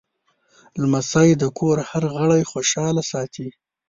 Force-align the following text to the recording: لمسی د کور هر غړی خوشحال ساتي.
لمسی 0.81 1.29
د 1.41 1.43
کور 1.57 1.77
هر 1.89 2.03
غړی 2.15 2.41
خوشحال 2.51 2.95
ساتي. 3.11 3.47